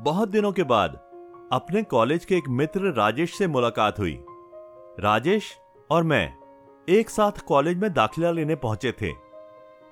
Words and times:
बहुत 0.00 0.28
दिनों 0.28 0.52
के 0.52 0.62
बाद 0.62 0.92
अपने 1.52 1.82
कॉलेज 1.82 2.24
के 2.24 2.36
एक 2.36 2.48
मित्र 2.48 2.92
राजेश 2.92 3.34
से 3.34 3.46
मुलाकात 3.46 3.98
हुई। 3.98 4.18
राजेश 5.00 5.58
और 5.90 6.02
मैं 6.02 6.32
एक 6.88 7.10
साथ 7.10 7.40
कॉलेज 7.48 7.78
में 7.78 7.92
दाखिला 7.92 8.30
लेने 8.30 8.56
पहुँचे 8.56 8.92
थे 8.92 9.12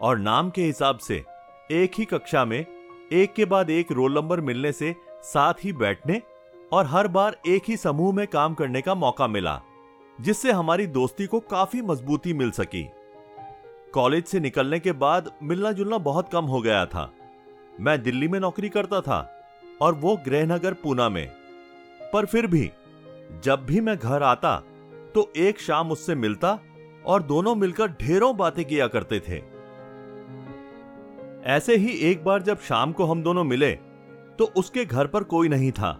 और 0.00 0.18
नाम 0.18 0.50
के 0.50 0.62
हिसाब 0.62 0.98
से 0.98 1.24
एक 1.70 1.98
ही 1.98 2.04
कक्षा 2.04 2.44
में 2.44 2.58
एक 3.12 3.34
के 3.34 3.44
बाद 3.44 3.70
एक 3.70 3.92
रोल 3.92 4.14
नंबर 4.14 4.40
मिलने 4.40 4.72
से 4.72 4.94
साथ 5.22 5.64
ही 5.64 5.72
बैठने 5.72 6.22
और 6.72 6.86
हर 6.86 7.08
बार 7.08 7.36
एक 7.46 7.62
ही 7.68 7.76
समूह 7.76 8.14
में 8.14 8.26
काम 8.26 8.54
करने 8.54 8.80
का 8.80 8.94
मौका 8.94 9.26
मिला, 9.26 9.60
जिससे 10.20 10.52
हमारी 10.52 10.86
दोस्ती 10.86 11.26
को 11.26 11.40
काफ़ी 11.40 11.82
मजबूती 11.82 12.32
मिल 12.32 12.50
सकी। 12.50 12.88
कॉलेज 13.94 14.24
से 14.24 14.40
निकलने 14.40 14.80
के 14.80 14.92
बाद 14.92 15.32
मिलना 15.42 15.72
जुलना 15.72 15.98
बहुत 15.98 16.28
कम 16.28 16.44
हो 16.44 16.60
गया 16.60 16.86
था। 16.86 17.10
मैं 17.80 18.02
दिल्ली 18.02 18.28
में 18.28 18.40
नौकरी 18.40 18.68
करता 18.68 19.00
था 19.00 19.34
और 19.80 19.94
वो 19.94 20.16
गृहनगर 20.26 20.74
पूना 20.74 21.08
में। 21.08 21.26
पर 22.12 22.26
फिर 22.26 22.46
भी, 22.46 22.70
जब 23.44 23.64
भी 23.66 23.80
मैं 23.80 23.96
घर 23.96 24.22
आता 24.22 24.56
तो 25.14 25.30
एक 25.36 25.60
शाम 25.60 25.90
उससे 25.90 26.14
मिलता 26.14 26.58
और 27.04 27.22
दोनों 27.22 27.54
मिलकर 27.54 27.88
ढेरों 28.00 28.36
बातें 28.36 28.64
किया 28.64 28.86
करते 28.86 29.20
थे। 29.20 29.42
ऐसे 31.46 31.76
ही 31.76 31.92
एक 32.10 32.24
बार 32.24 32.42
जब 32.42 32.60
शाम 32.60 32.92
को 32.92 33.04
हम 33.04 33.22
दोनों 33.22 33.44
मिले 33.44 33.72
तो 34.38 34.44
उसके 34.56 34.84
घर 34.84 35.06
पर 35.06 35.22
कोई 35.24 35.48
नहीं 35.48 35.70
था। 35.72 35.98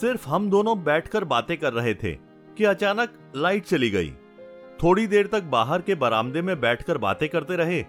सिर्फ़ 0.00 0.28
हम 0.28 0.48
दोनों 0.50 0.82
बैठकर 0.84 1.24
बातें 1.24 1.56
कर 1.56 1.72
रहे 1.72 1.94
थे 1.94 2.12
कि 2.58 2.64
अचानक 2.64 3.12
लाइट 3.36 3.64
चली 3.64 3.90
गई। 3.90 4.10
थोड़ी 4.82 5.06
देर 5.06 5.26
तक 5.26 5.42
बाहर 5.44 5.82
के 5.82 5.94
बरामदे 5.94 6.42
में 6.42 6.60
बैठकर 6.60 6.98
बातें 6.98 7.28
करते 7.28 7.56
रहे, 7.56 7.82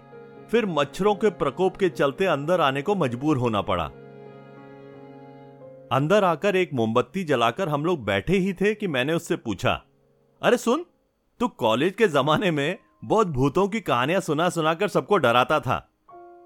फिर 0.50 0.66
मच्छरों 0.68 1.14
के 1.14 1.30
प्रकोप 1.32 1.76
के 1.76 1.88
चलते 1.88 2.26
अंदर 2.26 2.60
आने 2.60 2.82
को 2.82 2.94
मजबूर 2.94 3.36
होना 3.36 3.62
पड़ा। 3.62 3.90
अंदर 5.92 6.24
आकर 6.24 6.56
एक 6.56 6.70
मोमबत्ती 6.74 7.24
जलाकर 7.24 7.68
हम 7.68 7.84
लोग 7.84 8.04
बैठे 8.04 8.36
ही 8.36 8.52
थे 8.52 8.74
कि 8.74 8.86
मैंने 8.86 9.12
उससे 9.12 9.36
पूछा, 9.36 9.72
अरे 10.42 10.56
सुन, 10.56 10.84
तू 11.40 11.48
कॉलेज 11.48 11.94
के 11.94 12.08
जमाने 12.08 12.50
में 12.50 12.78
बहुत 13.04 13.26
भूतों 13.26 13.68
की 13.68 13.80
कहानियाँ 13.80 14.20
सुना 14.20 14.48
सुनाकर 14.48 14.88
सबको 14.88 15.16
डराता 15.16 15.60
था। 15.60 15.76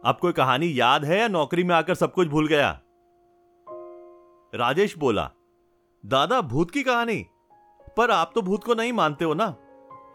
अब 0.04 0.18
कोई 0.20 0.32
कहानी 0.32 0.80
याद 0.80 1.04
है 1.04 1.20
या 1.20 1.28
नौकरी 1.28 1.64
में 1.64 1.74
आकर 1.74 1.94
सब 1.94 2.12
कुछ 2.12 2.28
भूल 2.28 2.48
गया? 2.48 2.80
राजेश 4.54 4.98
बोला, 4.98 5.30
दादा, 6.06 6.40
भूत 6.40 6.70
की 6.70 6.82
कहानी? 6.82 7.26
पर 7.96 8.10
आप 8.10 8.32
तो 8.34 8.42
भूत 8.42 8.64
को 8.64 8.74
नहीं 8.74 8.92
मानते 8.92 9.24
हो 9.24 9.34
ना? 9.34 9.56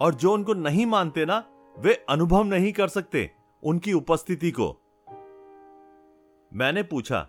और 0.02 0.14
जो 0.14 0.34
उनको 0.34 0.54
नहीं 0.54 0.86
मानते 0.86 1.26
ना, 1.26 1.44
वे 1.80 2.06
अनुभव 2.10 2.44
नहीं 2.44 2.74
कर 2.74 2.88
सकते 2.88 3.30
उनकी 3.64 3.94
उपस्थिति 3.94 4.52
को। 4.52 4.74
मैंने 6.54 6.84
पूछा 6.84 7.28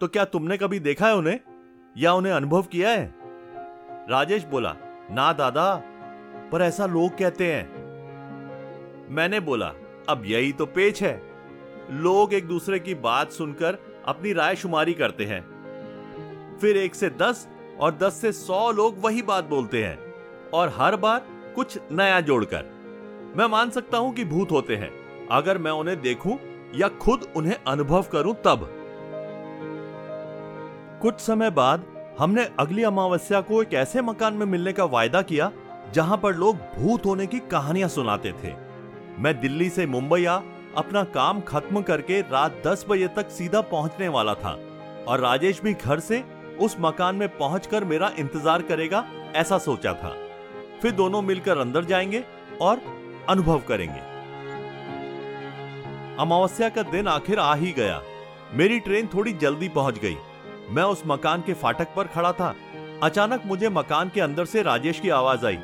तो 0.00 0.08
क्या 0.08 0.24
तुमने 0.24 0.56
कभी 0.56 0.78
देखा 0.80 1.06
है 1.06 1.14
उन्हें? 1.14 1.40
या 1.96 2.12
उन्हें 2.12 2.32
अनुभव 2.32 2.62
किया 2.62 2.90
है? 2.90 3.14
राजेश 4.10 4.44
बोला, 4.44 4.76
ना 5.10 5.32
दादा, 5.32 5.82
पर 6.52 6.62
ऐसा 6.62 6.86
लोग 6.86 7.18
कहते 7.18 7.52
हैं। 7.52 7.68
मैंने 9.10 9.40
बोला, 9.40 9.72
अब 10.08 10.22
यही 10.26 10.52
तो 10.52 10.66
पेच 10.66 11.02
है। 11.02 11.22
लोग 11.90 12.34
एक 12.34 12.48
दूसरे 12.48 12.78
की 12.78 12.94
बात 12.94 13.32
सुनकर 13.32 13.78
अपनी 14.06 14.32
राय 14.32 14.56
शुमारी 14.56 14.94
करते 14.94 15.24
हैं। 15.24 16.58
फिर 16.60 16.76
एक 16.76 16.94
से 16.94 17.10
दस 17.10 17.48
और 17.80 17.94
दस 17.94 18.14
से 18.14 18.32
सौ 18.32 18.70
लोग 18.70 18.96
वही 19.00 19.22
बात 19.22 19.44
बोलते 19.44 19.84
हैं, 19.84 19.98
और 20.54 20.72
हर 20.76 20.96
बार 20.96 21.26
कुछ 21.54 21.78
नया 21.92 22.20
जोड़कर। 22.20 22.64
मैं 23.36 23.46
मान 23.46 23.70
सकता 23.70 23.98
हूँ 23.98 24.14
कि 24.14 24.24
भूत 24.24 24.50
होते 24.50 24.76
हैं। 24.76 24.92
अगर 25.28 25.58
मैं 25.58 25.70
उन्हें 25.70 26.00
देखूँ 26.00 26.38
या 26.74 26.88
खुद 26.88 27.32
उन्हें 27.36 27.56
अनुभव 27.66 28.02
करूँ 28.02 28.34
तब। 28.44 28.80
कुछ 31.04 31.18
समय 31.20 31.50
बाद 31.50 31.84
हमने 32.18 32.46
अगली 32.58 32.82
अमावस्या 32.82 33.40
को 33.40 33.60
एक 33.62 33.74
ऐसे 33.74 34.02
मकान 34.02 34.34
में 34.34 34.44
मिलने 34.46 34.72
का 34.72 34.84
वायदा 34.84 35.20
किया, 35.22 35.50
जहाँ 35.94 36.16
पर 36.18 36.34
लोग 36.34 36.56
भूत 36.56 37.06
होने 37.06 37.26
की 37.26 37.38
कहानियाँ 37.38 37.88
सुनाते 37.88 38.32
थे। 38.32 38.52
मैं 39.18 39.40
दिल्ली 39.40 39.68
से 39.70 39.86
मुंबई 39.86 40.24
आ, 40.24 40.36
अपना 40.76 41.04
काम 41.04 41.40
खत्म 41.40 41.82
करके 41.82 42.20
रात 42.20 42.62
10 42.66 42.86
बजे 42.88 43.08
तक 43.08 43.30
सीधा 43.30 43.60
पहुँचने 43.60 44.08
वाला 44.08 44.34
था, 44.34 44.56
और 45.08 45.20
राजेश 45.20 45.62
भी 45.62 45.74
घर 45.74 46.00
से 46.00 46.24
उस 46.60 46.76
मकान 46.80 47.16
में 47.16 47.28
पहुंचकर 47.28 47.84
मेरा 47.84 48.12
इंतज़ार 48.18 48.62
करेगा, 48.62 49.04
ऐसा 49.36 49.58
सोचा 49.58 49.94
था। 49.94 50.16
फिर 50.82 50.90
दोनों 50.90 51.22
मिलकर 51.22 51.58
अंदर 51.58 51.84
जाएँगे 51.84 52.24
और 52.60 52.80
अनुभव 53.28 53.62
करेंगे। 53.68 54.00
अमावस्या 56.22 56.68
का 56.68 56.82
दिन 56.82 57.08
आखिर 57.08 57.38
आ 57.38 57.54
ही 57.54 57.72
गया। 57.72 58.02
मेरी 58.54 58.80
ट्रेन 58.80 59.08
थोड़ी 59.14 59.32
जल्दी 59.32 59.68
पहुँच 59.68 59.98
गई। 59.98 60.16
मैं 60.70 60.82
उस 60.82 61.02
मकान 61.06 61.40
के 61.40 61.54
फाटक 61.54 61.88
पर 61.96 62.06
खड़ा 62.06 62.32
था। 62.32 62.54
अचानक 63.02 63.42
मुझे 63.46 63.68
मकान 63.68 64.08
के 64.08 64.20
अंदर 64.20 64.44
से 64.44 64.62
राजेश 64.62 65.00
की 65.00 65.08
आवाज़ 65.08 65.46
आई, 65.46 65.56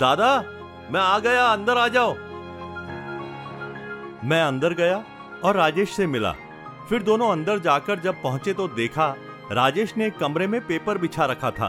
दादा, 0.00 0.44
मैं 0.90 1.00
आ 1.00 1.18
गया, 1.18 1.46
अंदर 1.46 1.78
आ 1.78 1.88
जाओ। 1.88 2.14
मैं 4.24 4.42
अंदर 4.42 4.74
गया 4.74 5.04
और 5.44 5.56
राजेश 5.56 5.90
से 5.90 6.06
मिला। 6.06 6.32
फिर 6.88 7.02
दोनों 7.02 7.30
अंदर 7.32 7.58
जाकर 7.58 7.98
जब 7.98 8.22
पहुँचे 8.22 8.52
तो 8.52 8.68
देखा, 8.68 9.14
राजेश 9.52 9.96
ने 9.96 10.10
कमरे 10.10 10.46
में 10.46 10.60
पेपर 10.60 10.98
बिछा 10.98 11.24
रखा 11.24 11.50
था। 11.50 11.68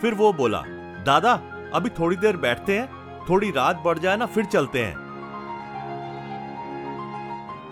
फिर 0.00 0.14
वो 0.14 0.32
बोला, 0.32 0.62
दादा, 1.04 1.32
अभी 1.74 1.90
थोड़ी 1.90 2.16
देर 2.16 2.36
बैठते 2.36 2.78
हैं, 2.78 2.88
थोड़ी 3.28 3.50
रात 3.50 3.82
बढ़ 3.84 3.98
जाए 3.98 4.16
ना, 4.16 4.26
फिर 4.26 4.44
चलते 4.44 4.84
हैं। 4.84 4.96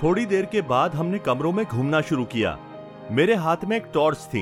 थोड़ी 0.03 0.26
देर 0.26 0.44
के 0.44 0.60
बाद 0.60 0.94
हमने 0.94 1.19
कमरों 1.19 1.53
में 1.53 1.66
घूमना 1.66 2.00
शुरू 2.00 2.25
किया। 2.25 2.59
मेरे 3.10 3.34
हाथ 3.34 3.65
में 3.65 3.76
एक 3.76 3.84
टॉर्च 3.94 4.19
थी। 4.25 4.41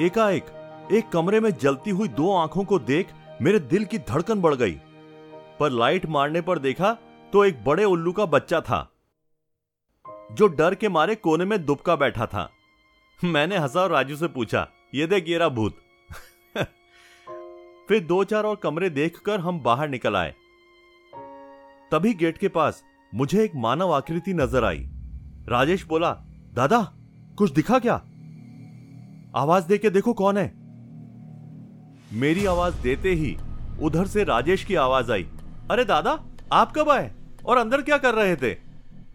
एकाएक, 0.00 0.44
एक 0.92 1.08
कमरे 1.08 1.40
में 1.40 1.50
जलती 1.52 1.90
हुई 1.90 2.08
दो 2.10 2.30
आँखों 2.34 2.64
को 2.64 2.78
देख 2.80 3.08
मेरे 3.42 3.58
दिल 3.60 3.84
की 3.84 3.98
धड़कन 4.00 4.40
बढ़ 4.40 4.54
गई। 4.54 4.78
पर 5.60 5.70
लाइट 5.70 6.06
मारने 6.06 6.40
पर 6.40 6.58
देखा 6.58 6.92
तो 7.32 7.44
एक 7.44 7.62
बड़े 7.64 7.84
उल्लू 7.84 8.12
का 8.12 8.26
बच्चा 8.26 8.60
था, 8.60 8.88
जो 10.32 10.46
डर 10.48 10.74
के 10.74 10.88
मारे 10.88 11.14
कोने 11.14 11.44
में 11.44 11.64
दुबका 11.66 11.96
बैठा 11.96 12.26
था। 12.26 12.48
मैंने 13.20 13.58
हंसा 13.58 13.80
और 13.80 13.90
राजू 13.90 14.16
से 14.16 14.28
पूछा, 14.28 14.66
ये 14.94 15.06
देख 15.06 15.28
ये 15.28 15.48
भूत? 15.50 15.76
फिर 17.88 18.04
दो 18.04 18.24
चार 18.24 18.44
और 18.44 18.56
कमरे 18.56 18.90
देखकर 18.90 19.40
हम 19.40 19.60
बाहर 19.60 19.88
निकल 19.88 20.16
आए। 20.16 20.34
तभी 21.92 22.14
गेट 22.14 22.38
के 22.38 22.48
पास 22.50 22.82
मुझे 23.12 23.42
एक 23.44 23.52
मानव 23.56 23.92
आकृति 23.92 24.34
नज़र 24.34 24.64
आई। 24.64 24.84
राजेश 25.48 25.86
बोला, 25.86 26.12
दादा 26.52 26.86
कुछ 27.38 27.52
दिखा 27.52 27.78
क्या? 27.78 27.94
आवाज़ 29.36 29.66
दे 29.66 29.78
के 29.78 29.90
देखो 29.90 30.12
कौन 30.12 30.38
है। 30.38 30.54
मेरी 32.12 32.46
आवाज़ 32.46 32.74
देते 32.82 33.14
ही 33.14 33.36
उधर 33.82 34.06
से 34.06 34.24
राजेश 34.24 34.64
की 34.64 34.74
आवाज़ 34.74 35.12
आई। 35.12 35.22
अरे 35.70 35.84
दादा, 35.84 36.24
आप 36.52 36.72
कब 36.72 36.90
आए? 36.90 37.12
और 37.46 37.56
अंदर 37.56 37.82
क्या 37.82 37.98
कर 37.98 38.14
रहे 38.14 38.36
थे? 38.36 38.56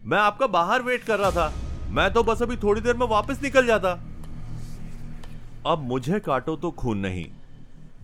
मैं 0.03 0.18
आपका 0.18 0.47
बाहर 0.47 0.81
वेट 0.81 1.03
कर 1.03 1.19
रहा 1.19 1.31
था। 1.31 1.53
मैं 1.90 2.13
तो 2.13 2.24
बस 2.24 2.41
अभी 2.41 2.57
थोड़ी 2.57 2.81
देर 2.81 2.97
में 2.97 3.07
वापस 3.07 3.44
निकल 3.44 3.66
जाता। 3.66 3.91
अब 5.68 5.80
मुझे 5.80 6.19
काटो 6.19 6.56
तो 6.56 6.72
खून 6.72 6.97
नहीं। 6.97 7.25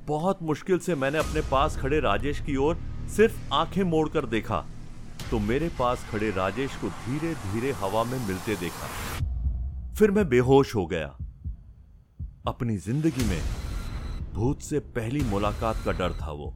बहुत 0.07 0.43
मुश्किल 0.43 0.79
से 0.79 0.95
मैंने 0.95 1.17
अपने 1.17 1.41
पास 1.41 1.77
खड़े 1.77 1.99
राजेश 1.99 2.39
की 2.39 2.55
ओर 2.55 2.77
सिर्फ़ 3.07 3.53
आँखें 3.53 3.83
मोड़कर 3.83 4.25
देखा। 4.25 4.65
तो 5.31 5.39
मेरे 5.39 5.69
पास 5.69 6.07
खड़े 6.11 6.29
राजेश 6.31 6.75
को 6.75 6.89
धीरे 6.89 7.33
धीरे 7.33 7.71
हवा 7.71 8.03
में 8.03 8.27
मिलते 8.27 8.55
देखा। 8.55 8.87
फिर 9.97 10.11
मैं 10.11 10.27
बेहोश 10.29 10.75
हो 10.75 10.85
गया। 10.85 11.07
अपनी 12.47 12.77
ज़िंदगी 12.77 13.25
में 13.25 13.41
भूत 14.33 14.61
से 14.61 14.79
पहली 14.95 15.21
मुलाकात 15.23 15.77
का 15.85 15.91
डर 15.91 16.13
था 16.13 16.31
वो। 16.31 16.53